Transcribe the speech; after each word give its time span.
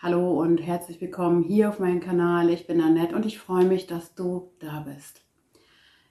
Hallo 0.00 0.40
und 0.40 0.58
herzlich 0.58 1.00
willkommen 1.00 1.42
hier 1.42 1.68
auf 1.68 1.80
meinem 1.80 1.98
Kanal. 1.98 2.50
Ich 2.50 2.68
bin 2.68 2.80
Annette 2.80 3.16
und 3.16 3.26
ich 3.26 3.36
freue 3.36 3.64
mich, 3.64 3.88
dass 3.88 4.14
du 4.14 4.52
da 4.60 4.86
bist. 4.88 5.22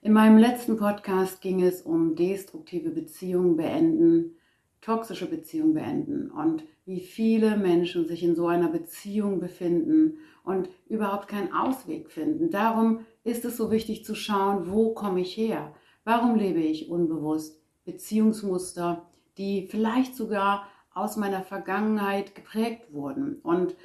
In 0.01 0.11
meinem 0.11 0.37
letzten 0.37 0.75
Podcast 0.75 1.39
ging 1.39 1.63
es 1.63 1.83
um 1.83 2.13
destruktive 2.17 2.89
Beziehungen 2.89 3.55
beenden, 3.55 4.35
toxische 4.81 5.29
Beziehungen 5.29 5.73
beenden 5.73 6.29
und 6.31 6.65
wie 6.83 6.99
viele 6.99 7.55
Menschen 7.55 8.05
sich 8.09 8.23
in 8.23 8.35
so 8.35 8.47
einer 8.47 8.67
Beziehung 8.67 9.39
befinden 9.39 10.17
und 10.43 10.67
überhaupt 10.89 11.29
keinen 11.29 11.53
Ausweg 11.53 12.11
finden. 12.11 12.51
Darum 12.51 13.05
ist 13.23 13.45
es 13.45 13.55
so 13.55 13.71
wichtig 13.71 14.03
zu 14.03 14.15
schauen, 14.15 14.69
wo 14.69 14.93
komme 14.95 15.21
ich 15.21 15.37
her? 15.37 15.73
Warum 16.03 16.35
lebe 16.35 16.59
ich 16.59 16.89
unbewusst 16.89 17.63
Beziehungsmuster, 17.85 19.07
die 19.37 19.65
vielleicht 19.67 20.13
sogar 20.13 20.67
aus 20.97 21.17
meiner 21.17 21.41
Vergangenheit 21.41 22.35
geprägt 22.35 22.91
wurden. 22.91 23.39
Und 23.43 23.75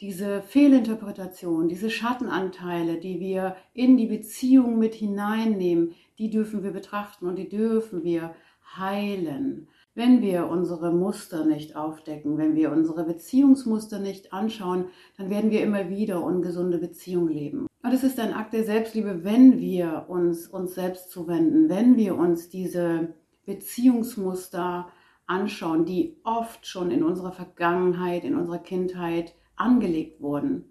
diese 0.00 0.42
Fehlinterpretation, 0.42 1.68
diese 1.68 1.90
Schattenanteile, 1.90 2.98
die 2.98 3.18
wir 3.18 3.56
in 3.72 3.96
die 3.96 4.06
Beziehung 4.06 4.78
mit 4.78 4.94
hineinnehmen, 4.94 5.94
die 6.18 6.28
dürfen 6.28 6.62
wir 6.62 6.72
betrachten 6.72 7.26
und 7.26 7.36
die 7.36 7.48
dürfen 7.48 8.04
wir 8.04 8.34
heilen. 8.76 9.68
Wenn 9.94 10.20
wir 10.20 10.48
unsere 10.48 10.92
Muster 10.92 11.46
nicht 11.46 11.74
aufdecken, 11.74 12.36
wenn 12.36 12.54
wir 12.54 12.70
unsere 12.70 13.04
Beziehungsmuster 13.04 13.98
nicht 13.98 14.34
anschauen, 14.34 14.86
dann 15.16 15.30
werden 15.30 15.50
wir 15.50 15.62
immer 15.62 15.88
wieder 15.88 16.22
ungesunde 16.22 16.76
Beziehungen 16.76 17.28
leben. 17.28 17.66
Und 17.82 17.92
es 17.94 18.02
ist 18.02 18.20
ein 18.20 18.34
Akt 18.34 18.52
der 18.52 18.64
Selbstliebe, 18.64 19.24
wenn 19.24 19.58
wir 19.58 20.04
uns 20.08 20.48
uns 20.48 20.74
selbst 20.74 21.10
zuwenden, 21.10 21.70
wenn 21.70 21.96
wir 21.96 22.16
uns 22.16 22.50
diese 22.50 23.14
Beziehungsmuster 23.46 24.88
anschauen, 25.26 25.84
die 25.84 26.16
oft 26.24 26.66
schon 26.66 26.90
in 26.90 27.02
unserer 27.02 27.32
Vergangenheit, 27.32 28.24
in 28.24 28.36
unserer 28.36 28.58
Kindheit 28.58 29.34
angelegt 29.56 30.20
wurden. 30.20 30.64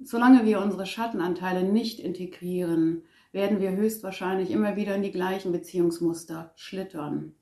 Solange 0.00 0.44
wir 0.44 0.60
unsere 0.60 0.86
Schattenanteile 0.86 1.64
nicht 1.64 1.98
integrieren, 2.00 3.02
werden 3.32 3.60
wir 3.60 3.72
höchstwahrscheinlich 3.72 4.50
immer 4.50 4.76
wieder 4.76 4.94
in 4.94 5.02
die 5.02 5.10
gleichen 5.10 5.52
Beziehungsmuster 5.52 6.52
schlittern. 6.56 7.34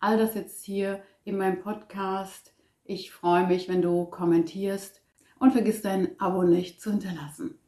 All 0.00 0.16
das 0.16 0.34
jetzt 0.34 0.64
hier 0.64 1.02
in 1.24 1.36
meinem 1.36 1.60
Podcast. 1.60 2.54
Ich 2.84 3.12
freue 3.12 3.46
mich, 3.46 3.68
wenn 3.68 3.82
du 3.82 4.06
kommentierst 4.06 5.02
und 5.38 5.52
vergiss 5.52 5.82
dein 5.82 6.18
Abo 6.18 6.42
nicht 6.42 6.80
zu 6.80 6.90
hinterlassen. 6.90 7.58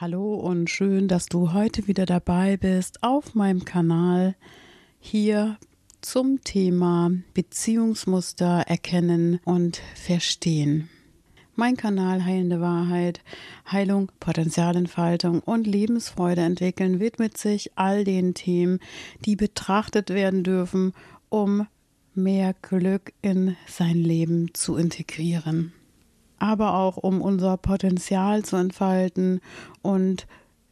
Hallo 0.00 0.32
und 0.32 0.70
schön, 0.70 1.08
dass 1.08 1.26
du 1.26 1.52
heute 1.52 1.86
wieder 1.86 2.06
dabei 2.06 2.56
bist 2.56 3.02
auf 3.02 3.34
meinem 3.34 3.66
Kanal 3.66 4.34
hier 4.98 5.58
zum 6.00 6.40
Thema 6.42 7.10
Beziehungsmuster 7.34 8.64
erkennen 8.66 9.40
und 9.44 9.82
verstehen. 9.94 10.88
Mein 11.54 11.76
Kanal 11.76 12.24
Heilende 12.24 12.62
Wahrheit, 12.62 13.20
Heilung, 13.70 14.10
Potenzialentfaltung 14.20 15.40
und 15.40 15.66
Lebensfreude 15.66 16.40
entwickeln 16.40 16.98
widmet 16.98 17.36
sich 17.36 17.72
all 17.76 18.02
den 18.02 18.32
Themen, 18.32 18.80
die 19.26 19.36
betrachtet 19.36 20.08
werden 20.08 20.44
dürfen, 20.44 20.94
um 21.28 21.66
mehr 22.14 22.54
Glück 22.62 23.12
in 23.20 23.54
sein 23.66 23.96
Leben 23.96 24.54
zu 24.54 24.76
integrieren 24.76 25.74
aber 26.40 26.74
auch 26.74 26.96
um 26.96 27.20
unser 27.20 27.56
Potenzial 27.56 28.44
zu 28.44 28.56
entfalten. 28.56 29.40
Und 29.82 30.26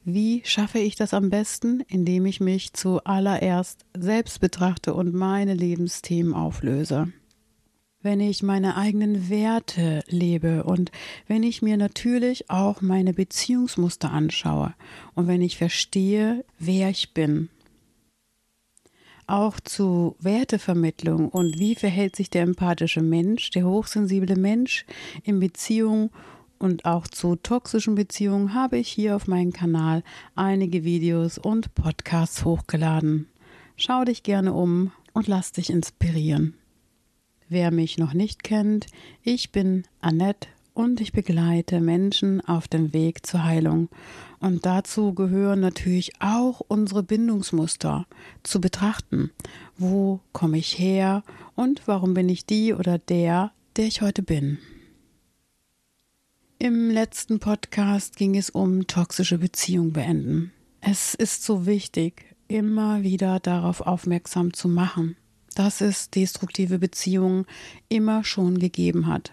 wie 0.05 0.43
schaffe 0.45 0.79
ich 0.79 0.97
das 0.97 1.15
am 1.15 1.31
besten? 1.31 1.83
Indem 1.87 2.27
ich 2.27 2.41
mich 2.41 2.73
zuallererst 2.73 3.85
selbst 3.97 4.41
betrachte 4.41 4.95
und 4.95 5.15
meine 5.15 5.55
Lebensthemen 5.55 6.35
auflöse. 6.35 7.13
Wenn 8.01 8.21
ich 8.21 8.43
meine 8.43 8.77
eigenen 8.77 9.29
Werte 9.29 10.03
lebe 10.09 10.65
und 10.65 10.93
wenn 11.27 11.43
ich 11.43 11.63
mir 11.63 11.77
natürlich 11.77 12.49
auch 12.49 12.81
meine 12.81 13.13
Beziehungsmuster 13.13 14.11
anschaue 14.11 14.73
und 15.15 15.27
wenn 15.27 15.43
ich 15.43 15.59
verstehe, 15.59 16.45
wer 16.59 16.91
ich 16.91 17.13
bin 17.13 17.49
auch 19.29 19.61
zu 19.61 20.17
Wertevermittlung 20.21 21.29
und 21.29 21.59
wie 21.59 21.75
verhält 21.75 22.17
sich 22.17 22.31
der 22.31 22.43
empathische 22.43 23.03
Mensch, 23.03 23.51
der 23.51 23.67
hochsensible 23.67 24.37
Mensch 24.37 24.85
in 25.23 25.39
Beziehung 25.39 26.11
und 26.59 26.85
auch 26.85 27.07
zu 27.07 27.37
toxischen 27.37 27.95
Beziehungen 27.95 28.55
habe 28.55 28.79
ich 28.79 28.89
hier 28.89 29.15
auf 29.15 29.27
meinem 29.27 29.53
Kanal 29.53 30.03
einige 30.35 30.83
Videos 30.83 31.39
und 31.39 31.75
Podcasts 31.75 32.45
hochgeladen. 32.45 33.29
Schau 33.77 34.05
dich 34.05 34.25
gerne 34.25 34.53
um 34.53 34.91
und 35.13 35.29
lass 35.29 35.53
dich 35.53 35.71
inspirieren. 35.71 36.55
Wer 37.49 37.71
mich 37.71 37.97
noch 37.97 38.13
nicht 38.13 38.43
kennt, 38.43 38.87
ich 39.23 39.53
bin 39.53 39.85
Annette 40.01 40.49
und 40.79 41.01
ich 41.01 41.11
begleite 41.11 41.81
Menschen 41.81 42.41
auf 42.41 42.69
dem 42.69 42.93
Weg 42.93 43.27
zur 43.27 43.43
Heilung. 43.43 43.89
Und 44.39 44.65
dazu 44.65 45.13
gehören 45.13 45.59
natürlich 45.59 46.13
auch 46.21 46.61
unsere 46.69 47.03
Bindungsmuster 47.03 48.07
zu 48.45 48.61
betrachten. 48.61 49.33
Wo 49.77 50.21
komme 50.31 50.57
ich 50.57 50.79
her 50.79 51.25
und 51.57 51.83
warum 51.87 52.15
bin 52.15 52.29
ich 52.29 52.47
die 52.47 52.75
oder 52.75 52.97
der, 52.97 53.51
der 53.77 53.87
ich 53.87 54.03
heute 54.03 54.23
bin? 54.23 54.59
Im 56.61 56.91
letzten 56.91 57.41
Podcast 57.41 58.17
ging 58.17 58.37
es 58.37 58.49
um 58.49 58.87
toxische 58.87 59.39
Beziehungen 59.39 59.93
beenden. 59.93 60.53
Es 60.81 61.17
ist 61.17 61.43
so 61.43 61.67
wichtig, 61.67 62.37
immer 62.47 63.03
wieder 63.03 63.41
darauf 63.41 63.81
aufmerksam 63.81 64.53
zu 64.53 64.69
machen, 64.69 65.17
dass 65.57 65.81
es 65.81 66.11
destruktive 66.11 66.79
Beziehungen 66.79 67.47
immer 67.89 68.23
schon 68.23 68.61
gegeben 68.61 69.09
hat. 69.09 69.33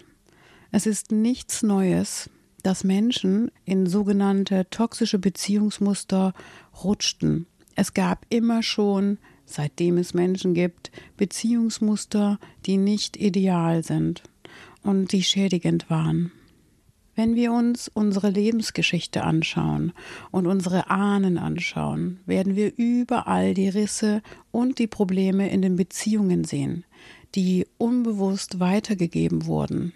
Es 0.75 0.85
ist 0.85 1.13
nichts 1.13 1.63
Neues, 1.63 2.29
dass 2.61 2.83
Menschen 2.83 3.49
in 3.63 3.87
sogenannte 3.87 4.69
toxische 4.69 5.19
Beziehungsmuster 5.19 6.33
rutschten. 6.83 7.47
Es 7.75 7.93
gab 7.93 8.25
immer 8.27 8.61
schon, 8.61 9.17
seitdem 9.45 9.97
es 9.97 10.13
Menschen 10.13 10.53
gibt, 10.53 10.91
Beziehungsmuster, 11.15 12.39
die 12.65 12.75
nicht 12.75 13.15
ideal 13.15 13.85
sind 13.85 14.23
und 14.83 15.13
die 15.13 15.23
schädigend 15.23 15.89
waren. 15.89 16.33
Wenn 17.15 17.35
wir 17.35 17.53
uns 17.53 17.87
unsere 17.87 18.29
Lebensgeschichte 18.29 19.23
anschauen 19.23 19.93
und 20.29 20.45
unsere 20.45 20.89
Ahnen 20.89 21.37
anschauen, 21.37 22.19
werden 22.25 22.57
wir 22.57 22.73
überall 22.75 23.53
die 23.53 23.69
Risse 23.69 24.21
und 24.51 24.77
die 24.79 24.87
Probleme 24.87 25.49
in 25.49 25.61
den 25.61 25.77
Beziehungen 25.77 26.43
sehen, 26.43 26.83
die 27.33 27.65
unbewusst 27.77 28.59
weitergegeben 28.59 29.45
wurden. 29.45 29.93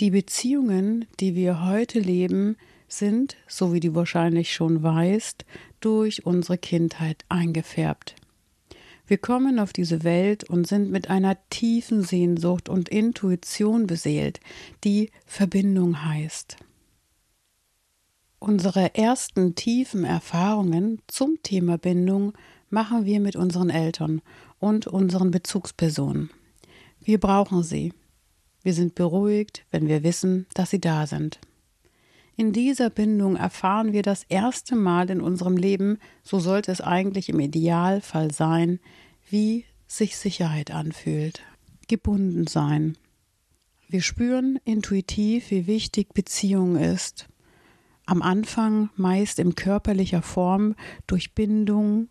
Die 0.00 0.10
Beziehungen, 0.10 1.06
die 1.20 1.34
wir 1.34 1.64
heute 1.64 2.00
leben, 2.00 2.56
sind, 2.88 3.36
so 3.46 3.72
wie 3.72 3.80
du 3.80 3.94
wahrscheinlich 3.94 4.52
schon 4.52 4.82
weißt, 4.82 5.44
durch 5.80 6.26
unsere 6.26 6.58
Kindheit 6.58 7.24
eingefärbt. 7.28 8.16
Wir 9.06 9.18
kommen 9.18 9.58
auf 9.58 9.72
diese 9.72 10.02
Welt 10.02 10.48
und 10.48 10.66
sind 10.66 10.90
mit 10.90 11.10
einer 11.10 11.36
tiefen 11.50 12.02
Sehnsucht 12.02 12.68
und 12.68 12.88
Intuition 12.88 13.86
beseelt, 13.86 14.40
die 14.82 15.10
Verbindung 15.26 16.04
heißt. 16.04 16.56
Unsere 18.38 18.94
ersten 18.94 19.54
tiefen 19.54 20.04
Erfahrungen 20.04 21.00
zum 21.06 21.38
Thema 21.42 21.78
Bindung 21.78 22.32
machen 22.68 23.04
wir 23.04 23.20
mit 23.20 23.36
unseren 23.36 23.70
Eltern 23.70 24.22
und 24.58 24.86
unseren 24.86 25.30
Bezugspersonen. 25.30 26.30
Wir 27.00 27.20
brauchen 27.20 27.62
sie. 27.62 27.92
Wir 28.64 28.72
sind 28.74 28.96
beruhigt, 28.96 29.64
wenn 29.70 29.86
wir 29.86 30.02
wissen, 30.02 30.46
dass 30.54 30.70
sie 30.70 30.80
da 30.80 31.06
sind. 31.06 31.38
In 32.34 32.52
dieser 32.52 32.90
Bindung 32.90 33.36
erfahren 33.36 33.92
wir 33.92 34.02
das 34.02 34.24
erste 34.24 34.74
Mal 34.74 35.10
in 35.10 35.20
unserem 35.20 35.56
Leben, 35.56 35.98
so 36.24 36.40
sollte 36.40 36.72
es 36.72 36.80
eigentlich 36.80 37.28
im 37.28 37.38
Idealfall 37.38 38.32
sein, 38.32 38.80
wie 39.28 39.66
sich 39.86 40.16
Sicherheit 40.16 40.72
anfühlt. 40.72 41.42
Gebunden 41.86 42.46
sein. 42.46 42.96
Wir 43.88 44.00
spüren 44.00 44.58
intuitiv, 44.64 45.50
wie 45.50 45.66
wichtig 45.66 46.14
Beziehung 46.14 46.76
ist. 46.76 47.28
Am 48.06 48.22
Anfang 48.22 48.90
meist 48.96 49.38
in 49.38 49.54
körperlicher 49.54 50.22
Form 50.22 50.74
durch 51.06 51.34
Bindung, 51.34 52.08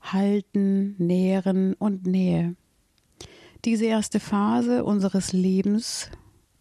Halten, 0.00 0.94
Nähren 0.98 1.74
und 1.74 2.06
Nähe. 2.06 2.54
Diese 3.64 3.86
erste 3.86 4.20
Phase 4.20 4.84
unseres 4.84 5.32
Lebens, 5.32 6.10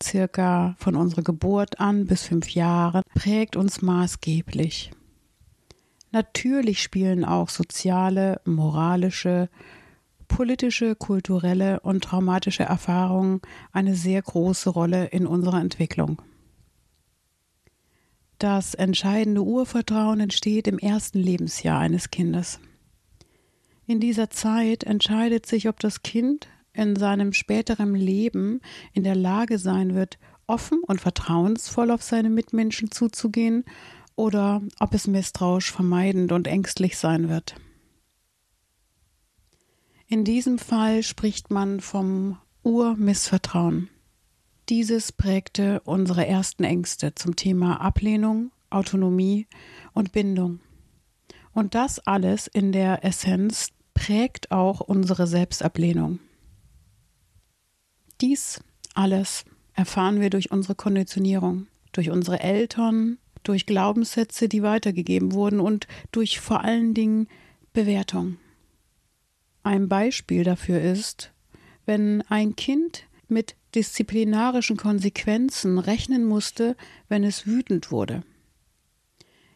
circa 0.02 0.74
von 0.78 0.96
unserer 0.96 1.22
Geburt 1.22 1.82
an 1.82 2.06
bis 2.06 2.24
fünf 2.24 2.52
Jahre, 2.52 3.02
prägt 3.14 3.58
uns 3.58 3.82
maßgeblich. 3.82 4.92
Natürlich 6.12 6.82
spielen 6.82 7.26
auch 7.26 7.50
soziale, 7.50 8.40
moralische, 8.46 9.50
politische, 10.30 10.96
kulturelle 10.96 11.82
und 11.82 12.06
traumatische 12.06 12.64
Erfahrungen 12.64 13.42
eine 13.74 13.96
sehr 13.96 14.22
große 14.22 14.70
Rolle 14.70 15.08
in 15.08 15.28
unserer 15.28 15.60
Entwicklung. 15.60 16.22
Das 18.40 18.76
entscheidende 18.76 19.42
Urvertrauen 19.42 20.22
entsteht 20.22 20.70
im 20.70 20.80
ersten 20.80 21.20
Lebensjahr 21.20 21.80
eines 21.80 22.12
Kindes. 22.12 22.60
In 23.88 24.00
dieser 24.00 24.30
Zeit 24.30 24.86
entscheidet 24.86 25.46
sich, 25.46 25.68
ob 25.68 25.80
das 25.80 26.04
Kind 26.04 26.48
in 26.74 26.96
seinem 26.96 27.34
späteren 27.34 27.96
Leben 27.96 28.62
in 28.94 29.04
der 29.04 29.16
Lage 29.16 29.60
sein 29.60 29.96
wird, 29.96 30.18
offen 30.48 30.82
und 30.86 31.00
vertrauensvoll 31.00 31.92
auf 31.92 32.04
seine 32.04 32.30
Mitmenschen 32.30 32.92
zuzugehen 32.92 33.64
oder 34.16 34.62
ob 34.80 34.94
es 34.94 35.08
misstrauisch, 35.08 35.72
vermeidend 35.72 36.32
und 36.32 36.48
ängstlich 36.48 36.98
sein 36.98 37.30
wird. 37.30 37.56
In 40.08 40.24
diesem 40.24 40.60
Fall 40.60 41.02
spricht 41.02 41.50
man 41.50 41.80
vom 41.80 42.38
Urmissvertrauen. 42.62 43.90
Dieses 44.70 45.12
prägte 45.12 45.82
unsere 45.86 46.26
ersten 46.28 46.64
Ängste 46.64 47.16
zum 47.16 47.36
Thema 47.36 47.82
Ablehnung, 47.82 48.52
Autonomie 48.70 49.48
und 49.94 50.12
Bindung. 50.12 50.60
Und 51.54 51.76
das 51.76 52.00
alles 52.00 52.48
in 52.48 52.72
der 52.72 53.04
Essenz 53.04 53.70
prägt 53.94 54.52
auch 54.52 54.80
unsere 54.80 55.28
Selbstablehnung. 55.28 56.20
Dies 58.22 58.62
alles 58.94 59.46
erfahren 59.74 60.22
wir 60.22 60.30
durch 60.30 60.52
unsere 60.52 60.76
Konditionierung, 60.76 61.68
durch 61.92 62.10
unsere 62.10 62.40
Eltern, 62.40 63.18
durch 63.44 63.66
Glaubenssätze, 63.66 64.48
die 64.48 64.64
weitergegeben 64.64 65.34
wurden 65.34 65.60
und 65.60 65.88
durch 66.12 66.40
vor 66.40 66.62
allen 66.62 66.94
Dingen 66.94 67.28
Bewertung. 67.74 68.38
Ein 69.64 69.90
Beispiel 69.90 70.44
dafür 70.44 70.82
ist, 70.82 71.32
wenn 71.86 72.22
ein 72.24 72.56
Kind 72.56 73.06
mit 73.28 73.56
disziplinarischen 73.76 74.78
Konsequenzen 74.78 75.80
rechnen 75.80 76.26
musste, 76.26 76.76
wenn 77.10 77.24
es 77.24 77.48
wütend 77.48 77.92
wurde. 77.92 78.24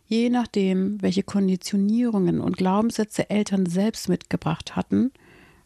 Je 0.08 0.30
nachdem, 0.30 1.02
welche 1.02 1.24
Konditionierungen 1.24 2.40
und 2.40 2.58
Glaubenssätze 2.58 3.30
Eltern 3.30 3.66
selbst 3.66 4.08
mitgebracht 4.08 4.76
hatten, 4.76 5.12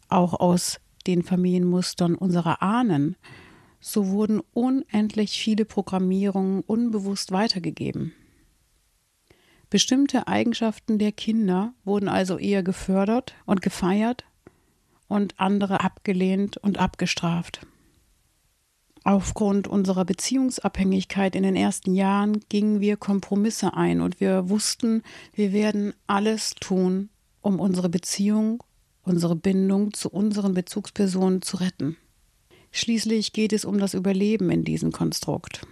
auch 0.08 0.34
aus 0.34 0.80
den 1.06 1.22
Familienmustern 1.22 2.14
unserer 2.14 2.62
Ahnen, 2.62 3.16
so 3.80 4.08
wurden 4.08 4.40
unendlich 4.52 5.38
viele 5.38 5.64
Programmierungen 5.64 6.62
unbewusst 6.62 7.32
weitergegeben. 7.32 8.12
Bestimmte 9.70 10.28
Eigenschaften 10.28 10.98
der 10.98 11.12
Kinder 11.12 11.72
wurden 11.84 12.08
also 12.08 12.38
eher 12.38 12.62
gefördert 12.62 13.34
und 13.46 13.62
gefeiert 13.62 14.24
und 15.08 15.40
andere 15.40 15.80
abgelehnt 15.80 16.58
und 16.58 16.78
abgestraft. 16.78 17.66
Aufgrund 19.04 19.66
unserer 19.66 20.04
Beziehungsabhängigkeit 20.04 21.34
in 21.34 21.42
den 21.42 21.56
ersten 21.56 21.94
Jahren 21.94 22.40
gingen 22.48 22.80
wir 22.80 22.96
Kompromisse 22.96 23.74
ein 23.74 24.00
und 24.00 24.20
wir 24.20 24.48
wussten, 24.48 25.02
wir 25.34 25.52
werden 25.52 25.92
alles 26.06 26.54
tun, 26.54 27.08
um 27.40 27.58
unsere 27.58 27.88
Beziehung, 27.88 28.62
unsere 29.04 29.36
Bindung 29.36 29.92
zu 29.92 30.10
unseren 30.10 30.54
Bezugspersonen 30.54 31.42
zu 31.42 31.56
retten. 31.56 31.96
Schließlich 32.70 33.32
geht 33.32 33.52
es 33.52 33.64
um 33.64 33.78
das 33.78 33.94
Überleben 33.94 34.50
in 34.50 34.64
diesem 34.64 34.92
Konstrukt. 34.92 35.66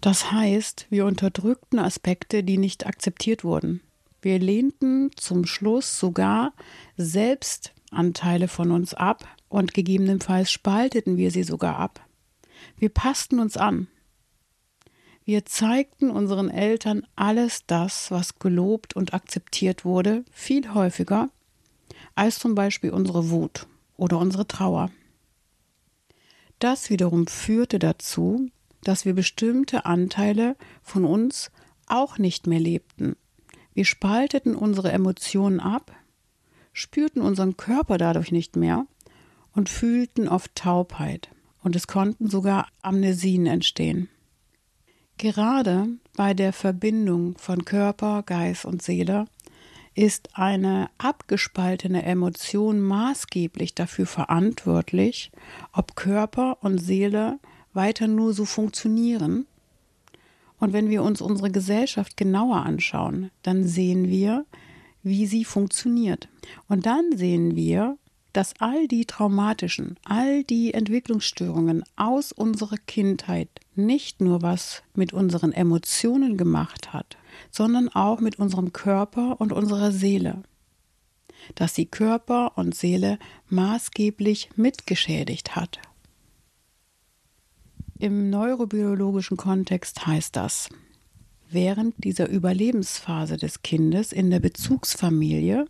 Das 0.00 0.30
heißt, 0.30 0.86
wir 0.90 1.06
unterdrückten 1.06 1.78
Aspekte, 1.78 2.44
die 2.44 2.56
nicht 2.56 2.86
akzeptiert 2.86 3.44
wurden. 3.44 3.80
Wir 4.22 4.38
lehnten 4.38 5.10
zum 5.16 5.44
Schluss 5.44 5.98
sogar 5.98 6.54
selbst 6.96 7.72
Anteile 7.90 8.48
von 8.48 8.70
uns 8.70 8.94
ab 8.94 9.26
und 9.48 9.74
gegebenenfalls 9.74 10.50
spalteten 10.50 11.16
wir 11.16 11.30
sie 11.30 11.42
sogar 11.42 11.76
ab. 11.76 12.04
Wir 12.76 12.88
passten 12.88 13.38
uns 13.38 13.56
an. 13.56 13.88
Wir 15.24 15.44
zeigten 15.44 16.10
unseren 16.10 16.48
Eltern 16.48 17.06
alles 17.14 17.66
das, 17.66 18.10
was 18.10 18.38
gelobt 18.38 18.96
und 18.96 19.14
akzeptiert 19.14 19.84
wurde, 19.84 20.24
viel 20.32 20.72
häufiger 20.72 21.28
als 22.18 22.38
zum 22.40 22.54
Beispiel 22.54 22.90
unsere 22.90 23.30
Wut 23.30 23.66
oder 23.96 24.18
unsere 24.18 24.46
Trauer. 24.46 24.90
Das 26.58 26.90
wiederum 26.90 27.28
führte 27.28 27.78
dazu, 27.78 28.50
dass 28.82 29.04
wir 29.04 29.14
bestimmte 29.14 29.86
Anteile 29.86 30.56
von 30.82 31.04
uns 31.04 31.50
auch 31.86 32.18
nicht 32.18 32.46
mehr 32.48 32.58
lebten. 32.58 33.16
Wir 33.72 33.84
spalteten 33.84 34.56
unsere 34.56 34.90
Emotionen 34.90 35.60
ab, 35.60 35.92
spürten 36.72 37.22
unseren 37.22 37.56
Körper 37.56 37.98
dadurch 37.98 38.32
nicht 38.32 38.56
mehr 38.56 38.86
und 39.52 39.68
fühlten 39.68 40.28
oft 40.28 40.54
Taubheit. 40.56 41.30
Und 41.62 41.76
es 41.76 41.86
konnten 41.86 42.28
sogar 42.28 42.68
Amnesien 42.82 43.46
entstehen. 43.46 44.08
Gerade 45.18 45.88
bei 46.16 46.34
der 46.34 46.52
Verbindung 46.52 47.36
von 47.38 47.64
Körper, 47.64 48.22
Geist 48.22 48.64
und 48.64 48.82
Seele 48.82 49.26
ist 49.98 50.28
eine 50.34 50.90
abgespaltene 50.98 52.04
Emotion 52.04 52.80
maßgeblich 52.80 53.74
dafür 53.74 54.06
verantwortlich, 54.06 55.32
ob 55.72 55.96
Körper 55.96 56.58
und 56.60 56.78
Seele 56.78 57.40
weiter 57.72 58.06
nur 58.06 58.32
so 58.32 58.44
funktionieren. 58.44 59.46
Und 60.60 60.72
wenn 60.72 60.88
wir 60.88 61.02
uns 61.02 61.20
unsere 61.20 61.50
Gesellschaft 61.50 62.16
genauer 62.16 62.64
anschauen, 62.64 63.32
dann 63.42 63.64
sehen 63.64 64.08
wir, 64.08 64.46
wie 65.02 65.26
sie 65.26 65.44
funktioniert. 65.44 66.28
Und 66.68 66.86
dann 66.86 67.16
sehen 67.16 67.56
wir, 67.56 67.98
dass 68.32 68.54
all 68.60 68.86
die 68.86 69.04
traumatischen, 69.04 69.96
all 70.04 70.44
die 70.44 70.74
Entwicklungsstörungen 70.74 71.82
aus 71.96 72.30
unserer 72.30 72.76
Kindheit 72.86 73.48
nicht 73.74 74.20
nur 74.20 74.42
was 74.42 74.84
mit 74.94 75.12
unseren 75.12 75.50
Emotionen 75.50 76.36
gemacht 76.36 76.92
hat, 76.92 77.16
sondern 77.50 77.88
auch 77.88 78.20
mit 78.20 78.38
unserem 78.38 78.72
Körper 78.72 79.40
und 79.40 79.52
unserer 79.52 79.92
Seele. 79.92 80.42
Dass 81.54 81.74
sie 81.74 81.86
Körper 81.86 82.56
und 82.56 82.74
Seele 82.74 83.18
maßgeblich 83.48 84.50
mitgeschädigt 84.56 85.56
hat. 85.56 85.80
Im 87.98 88.30
neurobiologischen 88.30 89.36
Kontext 89.36 90.06
heißt 90.06 90.36
das, 90.36 90.68
während 91.50 91.94
dieser 92.04 92.28
Überlebensphase 92.28 93.36
des 93.36 93.62
Kindes 93.62 94.12
in 94.12 94.30
der 94.30 94.40
Bezugsfamilie 94.40 95.66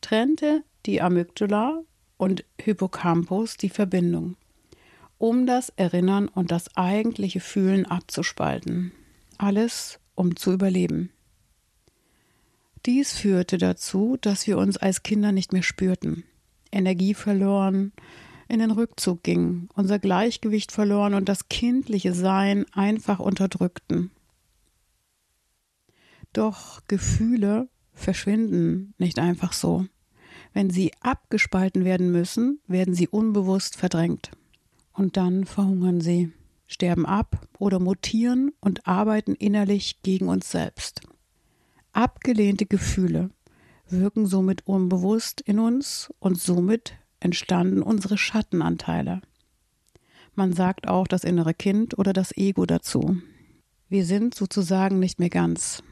trennte 0.00 0.64
die 0.86 1.00
Amygdala 1.00 1.82
und 2.16 2.44
Hippocampus 2.60 3.56
die 3.56 3.68
Verbindung, 3.68 4.36
um 5.18 5.46
das 5.46 5.70
Erinnern 5.70 6.28
und 6.28 6.50
das 6.50 6.76
eigentliche 6.76 7.40
Fühlen 7.40 7.86
abzuspalten. 7.86 8.92
Alles 9.38 10.00
um 10.20 10.36
zu 10.36 10.52
überleben. 10.52 11.10
Dies 12.84 13.12
führte 13.12 13.56
dazu, 13.56 14.18
dass 14.20 14.46
wir 14.46 14.58
uns 14.58 14.76
als 14.76 15.02
Kinder 15.02 15.32
nicht 15.32 15.52
mehr 15.52 15.62
spürten, 15.62 16.24
Energie 16.70 17.14
verloren, 17.14 17.92
in 18.46 18.60
den 18.60 18.70
Rückzug 18.70 19.22
gingen, 19.22 19.70
unser 19.74 19.98
Gleichgewicht 19.98 20.72
verloren 20.72 21.14
und 21.14 21.28
das 21.28 21.48
kindliche 21.48 22.12
Sein 22.12 22.66
einfach 22.72 23.18
unterdrückten. 23.18 24.10
Doch 26.32 26.82
Gefühle 26.86 27.68
verschwinden 27.94 28.94
nicht 28.98 29.18
einfach 29.18 29.54
so. 29.54 29.86
Wenn 30.52 30.68
sie 30.68 30.92
abgespalten 31.00 31.84
werden 31.84 32.12
müssen, 32.12 32.60
werden 32.66 32.94
sie 32.94 33.08
unbewusst 33.08 33.76
verdrängt. 33.76 34.32
Und 34.92 35.16
dann 35.16 35.44
verhungern 35.44 36.00
sie 36.00 36.32
sterben 36.70 37.04
ab 37.04 37.48
oder 37.58 37.80
mutieren 37.80 38.52
und 38.60 38.86
arbeiten 38.86 39.34
innerlich 39.34 40.02
gegen 40.02 40.28
uns 40.28 40.50
selbst. 40.50 41.00
Abgelehnte 41.92 42.64
Gefühle 42.64 43.30
wirken 43.88 44.26
somit 44.26 44.66
unbewusst 44.66 45.40
in 45.40 45.58
uns 45.58 46.14
und 46.20 46.40
somit 46.40 46.94
entstanden 47.18 47.82
unsere 47.82 48.16
Schattenanteile. 48.16 49.20
Man 50.36 50.52
sagt 50.52 50.86
auch 50.86 51.08
das 51.08 51.24
innere 51.24 51.54
Kind 51.54 51.98
oder 51.98 52.12
das 52.12 52.36
Ego 52.36 52.64
dazu. 52.66 53.20
Wir 53.88 54.04
sind 54.04 54.36
sozusagen 54.36 55.00
nicht 55.00 55.18
mehr 55.18 55.28
ganz. 55.28 55.82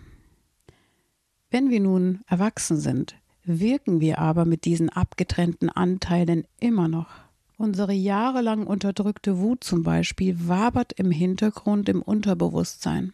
Wenn 1.51 1.71
wir 1.71 1.81
nun 1.81 2.21
erwachsen 2.29 2.79
sind, 2.79 3.17
wirken 3.43 4.01
wir 4.01 4.19
aber 4.21 4.45
mit 4.45 4.65
diesen 4.65 4.91
abgetrennten 4.91 5.71
Anteilen 5.71 6.45
immer 6.61 6.87
noch. 6.87 7.28
Unsere 7.59 7.93
jahrelang 7.93 8.69
unterdrückte 8.69 9.39
Wut 9.39 9.65
zum 9.65 9.83
Beispiel 9.83 10.49
wabert 10.49 10.93
im 10.93 11.11
Hintergrund 11.11 11.89
im 11.89 12.03
Unterbewusstsein. 12.03 13.13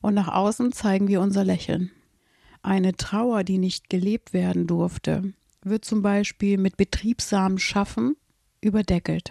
Und 0.00 0.14
nach 0.14 0.26
außen 0.26 0.72
zeigen 0.72 1.06
wir 1.06 1.20
unser 1.20 1.44
Lächeln. 1.44 1.92
Eine 2.62 2.96
Trauer, 2.96 3.44
die 3.44 3.58
nicht 3.58 3.88
gelebt 3.88 4.32
werden 4.32 4.66
durfte, 4.66 5.32
wird 5.62 5.84
zum 5.84 6.02
Beispiel 6.02 6.58
mit 6.58 6.76
betriebsamem 6.76 7.58
Schaffen 7.58 8.16
überdeckelt. 8.60 9.30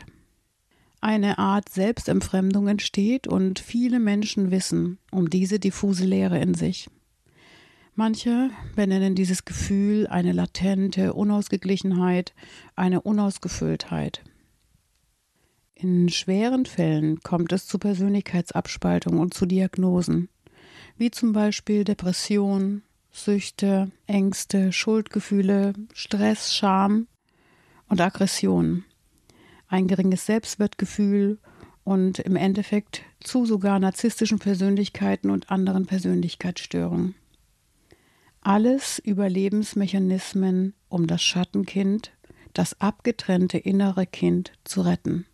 Eine 1.01 1.37
Art 1.37 1.67
Selbstentfremdung 1.67 2.69
entsteht 2.69 3.27
und 3.27 3.59
viele 3.59 3.99
Menschen 3.99 4.49
wissen 4.49 4.97
um 5.11 5.29
diese 5.29 5.59
diffuse 5.59 6.05
Leere 6.05 6.39
in 6.39 6.53
sich. 6.53 6.87
Manche 7.97 8.49
benennen 8.75 9.15
dieses 9.15 9.45
Gefühl 9.45 10.05
eine 10.07 10.33
latente 10.33 11.13
Unausgeglichenheit, 11.13 12.33
eine 12.75 12.99
Unausgefülltheit. 12.99 14.21
In 15.75 16.09
schweren 16.09 16.65
Fällen 16.65 17.21
kommt 17.21 17.53
es 17.53 17.67
zu 17.67 17.79
Persönlichkeitsabspaltung 17.79 19.17
und 19.17 19.33
zu 19.33 19.45
Diagnosen, 19.45 20.27
wie 20.97 21.09
zum 21.09 21.31
Beispiel 21.31 21.85
Depression, 21.85 22.81
Süchte, 23.13 23.91
Ängste, 24.07 24.73
Schuldgefühle, 24.73 25.71
Stress, 25.93 26.53
Scham 26.53 27.07
und 27.87 28.01
Aggression, 28.01 28.83
ein 29.69 29.87
geringes 29.87 30.25
Selbstwertgefühl 30.25 31.39
und 31.85 32.19
im 32.19 32.35
Endeffekt 32.35 33.03
zu 33.21 33.45
sogar 33.45 33.79
narzisstischen 33.79 34.39
Persönlichkeiten 34.39 35.29
und 35.29 35.49
anderen 35.49 35.85
Persönlichkeitsstörungen. 35.85 37.15
Alles 38.47 38.99
Überlebensmechanismen, 38.99 40.75
um 40.87 41.07
das 41.07 41.23
Schattenkind, 41.23 42.11
das 42.53 42.79
abgetrennte 42.79 43.57
innere 43.57 44.05
Kind 44.05 44.51
zu 44.63 44.81
retten. 44.81 45.25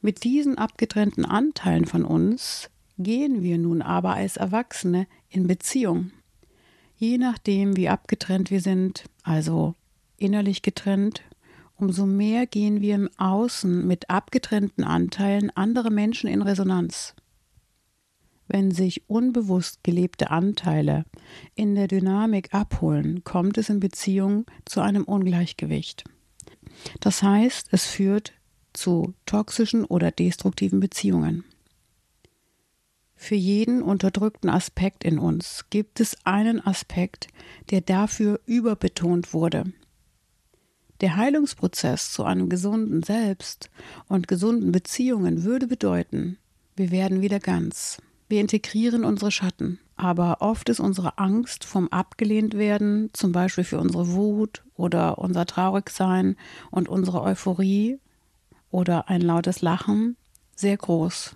Mit 0.00 0.22
diesen 0.22 0.58
abgetrennten 0.58 1.24
Anteilen 1.24 1.86
von 1.86 2.04
uns 2.04 2.70
gehen 2.98 3.42
wir 3.42 3.58
nun 3.58 3.82
aber 3.82 4.14
als 4.14 4.36
Erwachsene 4.36 5.08
in 5.28 5.48
Beziehung. 5.48 6.12
Je 6.94 7.18
nachdem, 7.18 7.76
wie 7.76 7.88
abgetrennt 7.88 8.52
wir 8.52 8.60
sind, 8.60 9.06
also 9.24 9.74
innerlich 10.18 10.62
getrennt, 10.62 11.22
umso 11.74 12.06
mehr 12.06 12.46
gehen 12.46 12.80
wir 12.80 12.94
im 12.94 13.10
Außen 13.18 13.84
mit 13.84 14.08
abgetrennten 14.08 14.84
Anteilen 14.84 15.50
anderer 15.50 15.90
Menschen 15.90 16.30
in 16.30 16.42
Resonanz. 16.42 17.16
Wenn 18.48 18.70
sich 18.70 19.08
unbewusst 19.08 19.84
gelebte 19.84 20.30
Anteile 20.30 21.04
in 21.54 21.74
der 21.74 21.86
Dynamik 21.86 22.54
abholen, 22.54 23.22
kommt 23.22 23.58
es 23.58 23.68
in 23.68 23.78
Beziehung 23.78 24.46
zu 24.64 24.80
einem 24.80 25.04
Ungleichgewicht. 25.04 26.04
Das 27.00 27.22
heißt, 27.22 27.68
es 27.72 27.86
führt 27.86 28.32
zu 28.72 29.14
toxischen 29.26 29.84
oder 29.84 30.10
destruktiven 30.10 30.80
Beziehungen. 30.80 31.44
Für 33.16 33.34
jeden 33.34 33.82
unterdrückten 33.82 34.48
Aspekt 34.48 35.04
in 35.04 35.18
uns 35.18 35.66
gibt 35.70 36.00
es 36.00 36.16
einen 36.24 36.64
Aspekt, 36.64 37.28
der 37.70 37.80
dafür 37.80 38.40
überbetont 38.46 39.34
wurde. 39.34 39.64
Der 41.00 41.16
Heilungsprozess 41.16 42.12
zu 42.12 42.24
einem 42.24 42.48
gesunden 42.48 43.02
Selbst 43.02 43.70
und 44.06 44.28
gesunden 44.28 44.72
Beziehungen 44.72 45.44
würde 45.44 45.66
bedeuten, 45.66 46.38
wir 46.76 46.90
werden 46.90 47.20
wieder 47.20 47.40
ganz. 47.40 47.98
Wir 48.28 48.40
integrieren 48.40 49.04
unsere 49.04 49.30
Schatten. 49.30 49.80
Aber 49.96 50.36
oft 50.40 50.68
ist 50.68 50.78
unsere 50.78 51.18
Angst 51.18 51.64
vom 51.64 51.88
Abgelehntwerden, 51.88 53.10
zum 53.12 53.32
Beispiel 53.32 53.64
für 53.64 53.80
unsere 53.80 54.12
Wut 54.12 54.62
oder 54.74 55.18
unser 55.18 55.44
Traurigsein 55.44 56.36
und 56.70 56.88
unsere 56.88 57.20
Euphorie 57.22 57.98
oder 58.70 59.08
ein 59.08 59.22
lautes 59.22 59.60
Lachen, 59.60 60.16
sehr 60.54 60.76
groß. 60.76 61.34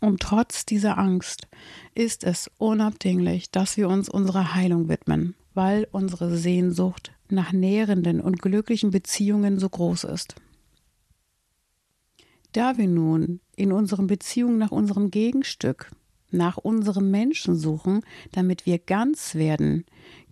Und 0.00 0.20
trotz 0.20 0.66
dieser 0.66 0.98
Angst 0.98 1.46
ist 1.94 2.24
es 2.24 2.50
unabdinglich, 2.58 3.50
dass 3.52 3.76
wir 3.76 3.88
uns 3.88 4.08
unserer 4.08 4.54
Heilung 4.54 4.88
widmen, 4.88 5.36
weil 5.54 5.86
unsere 5.92 6.36
Sehnsucht 6.36 7.12
nach 7.28 7.52
nährenden 7.52 8.20
und 8.20 8.42
glücklichen 8.42 8.90
Beziehungen 8.90 9.60
so 9.60 9.68
groß 9.68 10.04
ist. 10.04 10.34
Da 12.58 12.76
wir 12.76 12.88
nun 12.88 13.38
in 13.54 13.70
unseren 13.70 14.08
Beziehungen 14.08 14.58
nach 14.58 14.72
unserem 14.72 15.12
Gegenstück, 15.12 15.92
nach 16.32 16.56
unserem 16.56 17.08
Menschen 17.08 17.54
suchen, 17.54 18.00
damit 18.32 18.66
wir 18.66 18.80
ganz 18.80 19.36
werden, 19.36 19.84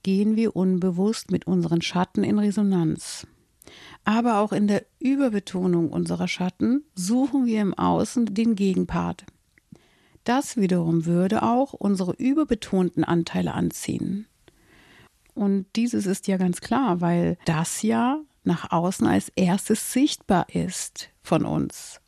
gehen 0.03 0.35
wir 0.35 0.57
unbewusst 0.57 1.31
mit 1.31 1.47
unseren 1.47 1.83
Schatten 1.83 2.25
in 2.25 2.41
Resonanz. 2.41 3.29
Aber 4.03 4.41
auch 4.41 4.51
in 4.51 4.67
der 4.67 4.85
Überbetonung 4.99 5.93
unserer 5.93 6.27
Schatten 6.27 6.83
suchen 6.97 7.47
wir 7.47 7.63
im 7.63 7.75
Außen 7.75 8.35
den 8.35 8.57
Gegenpart. 8.57 9.25
Das 10.25 10.57
wiederum 10.57 11.07
würde 11.07 11.45
auch 11.45 11.75
unsere 11.75 12.13
überbetonten 12.15 13.05
Anteile 13.05 13.55
anziehen. 13.55 14.27
Und 15.33 15.67
dieses 15.77 16.07
ist 16.07 16.27
ja 16.27 16.39
ganz 16.39 16.61
klar, 16.61 17.01
weil 17.01 17.39
das 17.45 17.83
ja 17.83 18.21
nach 18.43 18.73
außen 18.73 19.07
als 19.07 19.29
erstes 19.37 19.93
sichtbar 19.93 20.47
ist 20.53 21.11
von 21.23 21.45
uns. 21.45 22.01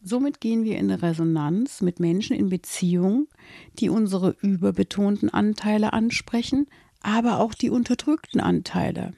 Somit 0.00 0.40
gehen 0.40 0.64
wir 0.64 0.78
in 0.78 0.90
Resonanz 0.90 1.80
mit 1.82 1.98
Menschen 1.98 2.36
in 2.36 2.48
Beziehung, 2.48 3.26
die 3.78 3.88
unsere 3.88 4.36
überbetonten 4.40 5.28
Anteile 5.28 5.92
ansprechen, 5.92 6.66
aber 7.00 7.40
auch 7.40 7.54
die 7.54 7.70
unterdrückten 7.70 8.40
Anteile. 8.40 9.12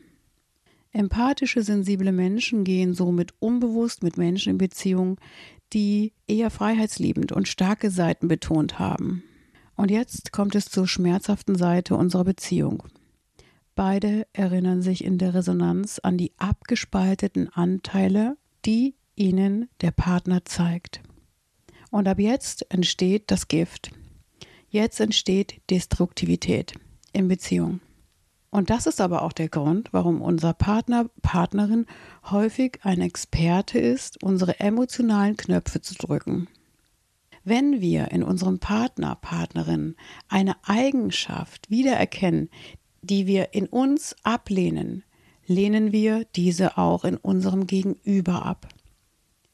Empathische, 0.92 1.62
sensible 1.62 2.12
Menschen 2.12 2.64
gehen 2.64 2.94
somit 2.94 3.32
unbewusst 3.38 4.02
mit 4.02 4.16
Menschen 4.16 4.52
in 4.52 4.58
Beziehung, 4.58 5.20
die 5.72 6.12
eher 6.26 6.50
freiheitsliebend 6.50 7.30
und 7.30 7.46
starke 7.46 7.90
Seiten 7.90 8.26
betont 8.26 8.78
haben. 8.78 9.22
Und 9.76 9.90
jetzt 9.90 10.32
kommt 10.32 10.54
es 10.54 10.66
zur 10.66 10.88
schmerzhaften 10.88 11.54
Seite 11.54 11.94
unserer 11.94 12.24
Beziehung. 12.24 12.82
Beide 13.76 14.26
erinnern 14.32 14.82
sich 14.82 15.04
in 15.04 15.16
der 15.16 15.34
Resonanz 15.34 16.00
an 16.00 16.18
die 16.18 16.32
abgespalteten 16.38 17.48
Anteile, 17.48 18.36
die 18.66 18.94
ihnen 19.20 19.68
der 19.82 19.90
Partner 19.90 20.44
zeigt. 20.44 21.02
Und 21.90 22.08
ab 22.08 22.18
jetzt 22.18 22.70
entsteht 22.72 23.30
das 23.30 23.48
Gift. 23.48 23.90
Jetzt 24.70 24.98
entsteht 24.98 25.60
Destruktivität 25.68 26.72
in 27.12 27.28
Beziehung. 27.28 27.80
Und 28.50 28.70
das 28.70 28.86
ist 28.86 29.00
aber 29.00 29.22
auch 29.22 29.32
der 29.32 29.48
Grund, 29.48 29.92
warum 29.92 30.22
unser 30.22 30.54
Partner, 30.54 31.08
Partnerin 31.22 31.86
häufig 32.30 32.78
ein 32.82 33.00
Experte 33.00 33.78
ist, 33.78 34.22
unsere 34.22 34.58
emotionalen 34.58 35.36
Knöpfe 35.36 35.82
zu 35.82 35.94
drücken. 35.94 36.48
Wenn 37.44 37.80
wir 37.80 38.10
in 38.10 38.22
unserem 38.22 38.58
Partner, 38.58 39.16
Partnerin 39.16 39.96
eine 40.28 40.56
Eigenschaft 40.64 41.70
wiedererkennen, 41.70 42.48
die 43.02 43.26
wir 43.26 43.54
in 43.54 43.66
uns 43.66 44.16
ablehnen, 44.22 45.04
lehnen 45.46 45.92
wir 45.92 46.24
diese 46.36 46.78
auch 46.78 47.04
in 47.04 47.16
unserem 47.16 47.66
Gegenüber 47.66 48.44
ab. 48.44 48.68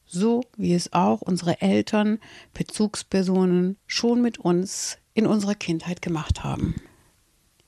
So 0.06 0.42
wie 0.56 0.72
es 0.72 0.92
auch 0.92 1.20
unsere 1.20 1.60
Eltern, 1.60 2.18
Bezugspersonen 2.54 3.76
schon 3.86 4.22
mit 4.22 4.38
uns 4.38 4.98
in 5.14 5.26
unserer 5.26 5.54
Kindheit 5.54 6.00
gemacht 6.00 6.44
haben. 6.44 6.76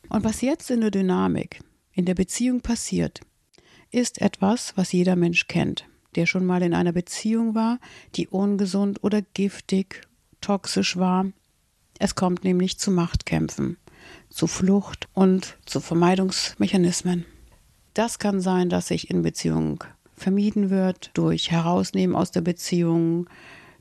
Und 0.09 0.25
was 0.25 0.41
jetzt 0.41 0.71
in 0.71 0.81
der 0.81 0.91
Dynamik, 0.91 1.61
in 1.93 2.05
der 2.05 2.15
Beziehung 2.15 2.61
passiert, 2.61 3.21
ist 3.91 4.21
etwas, 4.21 4.77
was 4.77 4.93
jeder 4.93 5.17
Mensch 5.17 5.47
kennt, 5.49 5.87
der 6.15 6.27
schon 6.27 6.47
mal 6.47 6.63
in 6.63 6.75
einer 6.75 6.93
Beziehung 6.93 7.55
war, 7.55 7.79
die 8.15 8.29
ungesund 8.29 9.03
oder 9.03 9.23
giftig, 9.23 10.03
toxisch 10.41 10.97
war. 10.97 11.27
Es 11.99 12.15
kommt 12.15 12.45
nämlich 12.45 12.79
zu 12.79 12.91
Machtkämpfen, 12.91 13.77
zu 14.31 14.47
Flucht 14.47 15.09
und 15.15 15.59
zu 15.67 15.81
Vermeidungsmechanismen. 15.81 17.25
Das 17.95 18.19
kann 18.19 18.41
sein, 18.41 18.69
dass 18.69 18.89
sich 18.89 19.11
in 19.11 19.23
Beziehung 19.23 19.83
vermieden 20.19 20.71
wird 20.71 21.11
durch 21.15 21.51
Herausnehmen 21.51 22.15
aus 22.17 22.31
der 22.31 22.41
Beziehung, 22.41 23.29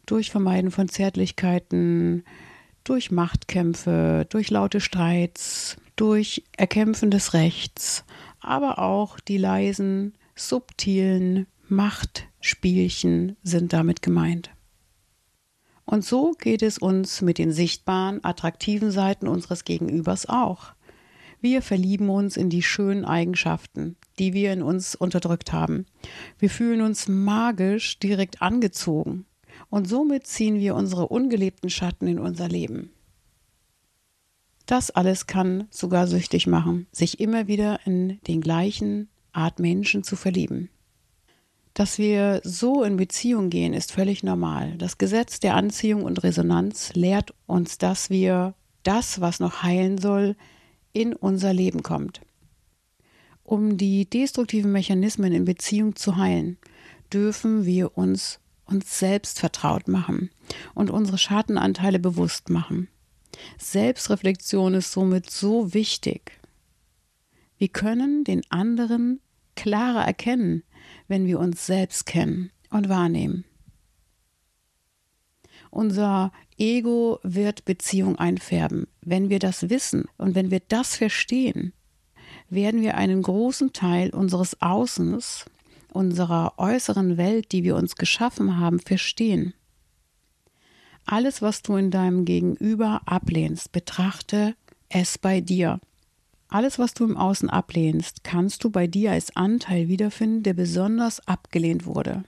durch 0.05 0.31
Vermeiden 0.31 0.71
von 0.71 0.87
Zärtlichkeiten, 0.89 2.23
durch 2.83 3.11
Machtkämpfe, 3.11 4.25
durch 4.29 4.49
laute 4.49 4.79
Streits, 4.79 5.75
durch 5.95 6.43
Erkämpfen 6.55 7.11
des 7.11 7.33
Rechts, 7.33 8.05
aber 8.39 8.79
auch 8.79 9.19
die 9.19 9.37
leisen, 9.37 10.13
subtilen 10.35 11.47
Machtspielchen 11.67 13.35
sind 13.43 13.73
damit 13.73 14.01
gemeint. 14.01 14.51
Und 15.83 16.05
so 16.05 16.33
geht 16.33 16.61
es 16.61 16.77
uns 16.77 17.21
mit 17.21 17.37
den 17.37 17.51
sichtbaren, 17.51 18.23
attraktiven 18.23 18.91
Seiten 18.91 19.27
unseres 19.27 19.63
Gegenübers 19.63 20.27
auch. 20.27 20.73
Wir 21.49 21.61
verlieben 21.61 22.09
uns 22.09 22.35
in 22.35 22.49
die 22.49 22.61
schönen 22.61 23.05
Eigenschaften, 23.05 23.95
die 24.19 24.33
wir 24.33 24.51
in 24.51 24.61
uns 24.61 24.95
unterdrückt 24.95 25.53
haben. 25.53 25.85
Wir 26.39 26.49
fühlen 26.49 26.81
uns 26.81 27.07
magisch 27.07 27.99
direkt 27.99 28.41
angezogen. 28.41 29.25
Und 29.69 29.87
somit 29.87 30.27
ziehen 30.27 30.59
wir 30.59 30.75
unsere 30.75 31.07
ungelebten 31.07 31.69
Schatten 31.69 32.05
in 32.05 32.19
unser 32.19 32.49
Leben. 32.49 32.91
Das 34.65 34.91
alles 34.91 35.25
kann 35.25 35.69
sogar 35.69 36.07
süchtig 36.07 36.47
machen, 36.47 36.85
sich 36.91 37.21
immer 37.21 37.47
wieder 37.47 37.79
in 37.85 38.19
den 38.27 38.41
gleichen 38.41 39.07
Art 39.31 39.59
Menschen 39.59 40.03
zu 40.03 40.17
verlieben. 40.17 40.69
Dass 41.73 41.97
wir 41.97 42.41
so 42.43 42.83
in 42.83 42.97
Beziehung 42.97 43.49
gehen, 43.49 43.73
ist 43.73 43.93
völlig 43.93 44.21
normal. 44.21 44.75
Das 44.77 44.97
Gesetz 44.97 45.39
der 45.39 45.55
Anziehung 45.55 46.03
und 46.03 46.23
Resonanz 46.23 46.91
lehrt 46.93 47.33
uns, 47.45 47.77
dass 47.77 48.09
wir 48.09 48.53
das, 48.83 49.21
was 49.21 49.39
noch 49.39 49.63
heilen 49.63 49.97
soll, 49.97 50.35
in 50.97 51.13
unser 51.13 51.53
Leben 51.53 51.83
kommt. 51.83 52.21
Um 53.43 53.77
die 53.77 54.09
destruktiven 54.09 54.71
Mechanismen 54.71 55.31
in 55.31 55.45
Beziehung 55.45 55.95
zu 55.95 56.17
heilen, 56.17 56.57
dürfen 57.13 57.65
wir 57.65 57.97
uns 57.97 58.39
uns 58.65 58.99
selbst 58.99 59.39
vertraut 59.39 59.87
machen 59.87 60.29
und 60.73 60.89
unsere 60.89 61.17
Schattenanteile 61.17 61.99
bewusst 61.99 62.49
machen. 62.49 62.89
Selbstreflexion 63.57 64.73
ist 64.73 64.91
somit 64.91 65.29
so 65.29 65.73
wichtig. 65.73 66.39
Wir 67.57 67.69
können 67.69 68.23
den 68.23 68.41
anderen 68.49 69.21
klarer 69.55 70.05
erkennen, 70.05 70.63
wenn 71.07 71.27
wir 71.27 71.39
uns 71.39 71.65
selbst 71.65 72.07
kennen 72.07 72.51
und 72.69 72.89
wahrnehmen. 72.89 73.45
Unser 75.77 76.31
Ego 76.57 77.19
wird 77.21 77.63
Beziehung 77.63 78.17
einfärben. 78.17 78.87
Wenn 79.01 79.29
wir 79.29 79.37
das 79.37 79.69
wissen 79.69 80.05
und 80.17 80.33
wenn 80.33 80.49
wir 80.49 80.59
das 80.59 80.95
verstehen, 80.95 81.71
werden 82.49 82.81
wir 82.81 82.97
einen 82.97 83.21
großen 83.21 83.73
Teil 83.73 84.09
unseres 84.09 84.59
Außens, 84.59 85.45
unserer 85.93 86.55
äußeren 86.57 87.17
Welt, 87.17 87.51
die 87.51 87.63
wir 87.63 87.75
uns 87.75 87.95
geschaffen 87.95 88.57
haben, 88.57 88.79
verstehen. 88.79 89.53
Alles, 91.05 91.43
was 91.43 91.61
du 91.61 91.75
in 91.75 91.91
deinem 91.91 92.25
Gegenüber 92.25 93.03
ablehnst, 93.05 93.71
betrachte 93.71 94.55
es 94.89 95.19
bei 95.19 95.41
dir. 95.41 95.79
Alles, 96.47 96.79
was 96.79 96.95
du 96.95 97.03
im 97.05 97.17
Außen 97.17 97.51
ablehnst, 97.51 98.23
kannst 98.23 98.63
du 98.63 98.71
bei 98.71 98.87
dir 98.87 99.11
als 99.11 99.35
Anteil 99.35 99.89
wiederfinden, 99.89 100.41
der 100.41 100.55
besonders 100.55 101.27
abgelehnt 101.27 101.85
wurde. 101.85 102.23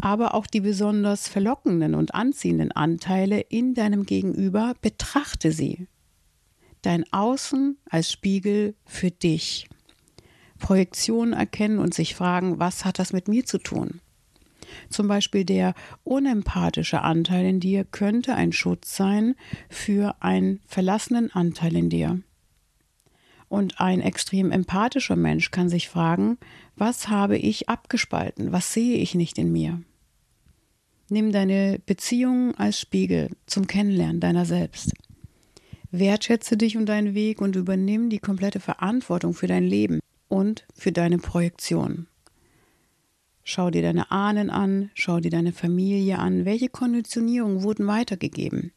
Aber 0.00 0.34
auch 0.34 0.46
die 0.46 0.60
besonders 0.60 1.28
verlockenden 1.28 1.94
und 1.94 2.14
anziehenden 2.14 2.72
Anteile 2.72 3.40
in 3.40 3.74
deinem 3.74 4.04
Gegenüber 4.04 4.74
betrachte 4.80 5.52
sie. 5.52 5.86
Dein 6.80 7.04
Außen 7.12 7.78
als 7.88 8.10
Spiegel 8.10 8.74
für 8.84 9.10
dich. 9.10 9.68
Projektionen 10.58 11.32
erkennen 11.32 11.78
und 11.78 11.94
sich 11.94 12.14
fragen, 12.14 12.58
was 12.58 12.84
hat 12.84 12.98
das 12.98 13.12
mit 13.12 13.28
mir 13.28 13.44
zu 13.44 13.58
tun? 13.58 14.00
Zum 14.88 15.08
Beispiel 15.08 15.44
der 15.44 15.74
unempathische 16.04 17.02
Anteil 17.02 17.46
in 17.46 17.60
dir 17.60 17.84
könnte 17.84 18.34
ein 18.34 18.52
Schutz 18.52 18.96
sein 18.96 19.34
für 19.68 20.16
einen 20.20 20.60
verlassenen 20.66 21.30
Anteil 21.32 21.76
in 21.76 21.90
dir. 21.90 22.20
Und 23.52 23.82
ein 23.82 24.00
extrem 24.00 24.50
empathischer 24.50 25.14
Mensch 25.14 25.50
kann 25.50 25.68
sich 25.68 25.90
fragen, 25.90 26.38
was 26.74 27.08
habe 27.08 27.36
ich 27.36 27.68
abgespalten, 27.68 28.50
was 28.50 28.72
sehe 28.72 28.96
ich 28.96 29.14
nicht 29.14 29.36
in 29.36 29.52
mir? 29.52 29.82
Nimm 31.10 31.32
deine 31.32 31.78
Beziehungen 31.84 32.54
als 32.54 32.80
Spiegel 32.80 33.28
zum 33.44 33.66
Kennenlernen 33.66 34.20
deiner 34.20 34.46
selbst. 34.46 34.94
Wertschätze 35.90 36.56
dich 36.56 36.78
und 36.78 36.86
deinen 36.86 37.14
Weg 37.14 37.42
und 37.42 37.54
übernimm 37.54 38.08
die 38.08 38.20
komplette 38.20 38.58
Verantwortung 38.58 39.34
für 39.34 39.48
dein 39.48 39.64
Leben 39.64 40.00
und 40.28 40.64
für 40.74 40.90
deine 40.90 41.18
Projektion. 41.18 42.06
Schau 43.44 43.70
dir 43.70 43.82
deine 43.82 44.10
Ahnen 44.10 44.48
an, 44.48 44.90
schau 44.94 45.20
dir 45.20 45.30
deine 45.30 45.52
Familie 45.52 46.18
an, 46.18 46.46
welche 46.46 46.70
Konditionierungen 46.70 47.62
wurden 47.62 47.86
weitergegeben. 47.86 48.72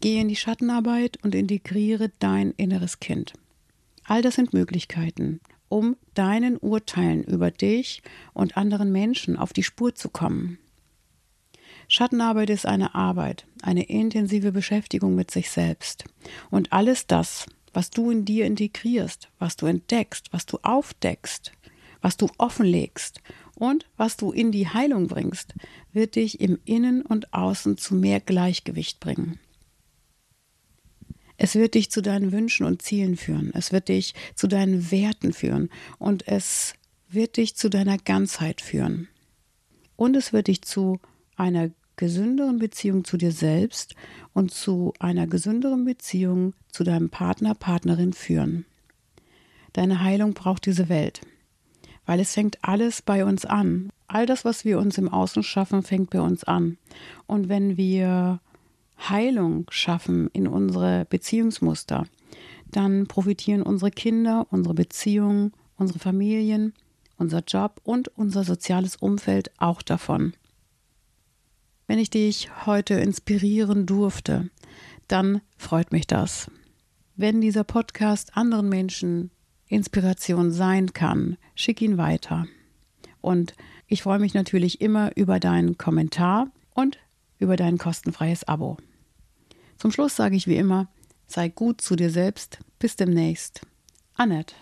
Gehe 0.00 0.20
in 0.20 0.26
die 0.26 0.34
Schattenarbeit 0.34 1.16
und 1.22 1.36
integriere 1.36 2.10
dein 2.18 2.50
inneres 2.56 2.98
Kind. 2.98 3.34
All 4.10 4.22
das 4.22 4.34
sind 4.34 4.52
Möglichkeiten, 4.52 5.38
um 5.68 5.94
deinen 6.14 6.56
Urteilen 6.56 7.22
über 7.22 7.52
dich 7.52 8.02
und 8.32 8.56
anderen 8.56 8.90
Menschen 8.90 9.36
auf 9.36 9.52
die 9.52 9.62
Spur 9.62 9.94
zu 9.94 10.08
kommen. 10.08 10.58
Schattenarbeit 11.86 12.50
ist 12.50 12.66
eine 12.66 12.96
Arbeit, 12.96 13.46
eine 13.62 13.84
intensive 13.84 14.50
Beschäftigung 14.50 15.14
mit 15.14 15.30
sich 15.30 15.48
selbst. 15.48 16.06
Und 16.50 16.72
alles 16.72 17.06
das, 17.06 17.46
was 17.72 17.90
du 17.90 18.10
in 18.10 18.24
dir 18.24 18.46
integrierst, 18.46 19.28
was 19.38 19.54
du 19.54 19.66
entdeckst, 19.66 20.32
was 20.32 20.44
du 20.44 20.58
aufdeckst, 20.64 21.52
was 22.00 22.16
du 22.16 22.28
offenlegst 22.36 23.20
und 23.54 23.86
was 23.96 24.16
du 24.16 24.32
in 24.32 24.50
die 24.50 24.66
Heilung 24.66 25.06
bringst, 25.06 25.54
wird 25.92 26.16
dich 26.16 26.40
im 26.40 26.58
Innen 26.64 27.02
und 27.02 27.32
Außen 27.32 27.76
zu 27.76 27.94
mehr 27.94 28.18
Gleichgewicht 28.18 28.98
bringen. 28.98 29.38
Es 31.42 31.54
wird 31.54 31.74
dich 31.74 31.90
zu 31.90 32.02
deinen 32.02 32.32
Wünschen 32.32 32.66
und 32.66 32.82
Zielen 32.82 33.16
führen. 33.16 33.50
Es 33.54 33.72
wird 33.72 33.88
dich 33.88 34.14
zu 34.34 34.46
deinen 34.46 34.90
Werten 34.90 35.32
führen. 35.32 35.70
Und 35.98 36.28
es 36.28 36.74
wird 37.08 37.38
dich 37.38 37.56
zu 37.56 37.70
deiner 37.70 37.96
Ganzheit 37.96 38.60
führen. 38.60 39.08
Und 39.96 40.16
es 40.16 40.34
wird 40.34 40.48
dich 40.48 40.60
zu 40.60 41.00
einer 41.36 41.70
gesünderen 41.96 42.58
Beziehung 42.58 43.04
zu 43.04 43.16
dir 43.16 43.32
selbst 43.32 43.94
und 44.34 44.52
zu 44.52 44.92
einer 44.98 45.26
gesünderen 45.26 45.86
Beziehung 45.86 46.52
zu 46.70 46.84
deinem 46.84 47.08
Partner, 47.08 47.54
Partnerin 47.54 48.12
führen. 48.12 48.66
Deine 49.72 50.02
Heilung 50.02 50.34
braucht 50.34 50.66
diese 50.66 50.90
Welt 50.90 51.22
weil 52.10 52.18
es 52.18 52.34
fängt 52.34 52.58
alles 52.62 53.02
bei 53.02 53.24
uns 53.24 53.44
an. 53.44 53.92
All 54.08 54.26
das, 54.26 54.44
was 54.44 54.64
wir 54.64 54.80
uns 54.80 54.98
im 54.98 55.08
Außen 55.08 55.44
schaffen, 55.44 55.84
fängt 55.84 56.10
bei 56.10 56.20
uns 56.20 56.42
an. 56.42 56.76
Und 57.28 57.48
wenn 57.48 57.76
wir 57.76 58.40
Heilung 59.08 59.66
schaffen 59.70 60.28
in 60.32 60.46
unsere 60.46 61.06
Beziehungsmuster, 61.06 62.06
dann 62.70 63.06
profitieren 63.06 63.62
unsere 63.62 63.90
Kinder, 63.90 64.46
unsere 64.50 64.74
Beziehungen, 64.74 65.52
unsere 65.76 65.98
Familien, 65.98 66.74
unser 67.16 67.42
Job 67.46 67.80
und 67.84 68.08
unser 68.08 68.44
soziales 68.44 68.96
Umfeld 68.96 69.50
auch 69.58 69.82
davon. 69.82 70.34
Wenn 71.86 71.98
ich 71.98 72.10
dich 72.10 72.50
heute 72.66 72.94
inspirieren 72.94 73.86
durfte, 73.86 74.50
dann 75.08 75.40
freut 75.56 75.90
mich 75.90 76.06
das. 76.06 76.50
Wenn 77.16 77.40
dieser 77.40 77.64
Podcast 77.64 78.36
anderen 78.36 78.68
Menschen 78.68 79.30
Inspiration 79.66 80.52
sein 80.52 80.92
kann, 80.92 81.36
schick 81.54 81.82
ihn 81.82 81.98
weiter. 81.98 82.46
Und 83.20 83.54
ich 83.86 84.02
freue 84.02 84.18
mich 84.18 84.34
natürlich 84.34 84.80
immer 84.80 85.16
über 85.16 85.40
deinen 85.40 85.78
Kommentar 85.78 86.50
und 86.74 86.98
über 87.38 87.56
dein 87.56 87.76
kostenfreies 87.76 88.44
Abo. 88.44 88.78
Zum 89.80 89.92
Schluss 89.92 90.14
sage 90.14 90.36
ich 90.36 90.46
wie 90.46 90.58
immer, 90.58 90.88
sei 91.26 91.48
gut 91.48 91.80
zu 91.80 91.96
dir 91.96 92.10
selbst. 92.10 92.58
Bis 92.78 92.96
demnächst. 92.96 93.62
Annette. 94.14 94.54